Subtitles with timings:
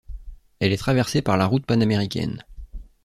[0.59, 2.43] Elle est traversée par la route panaméricaine.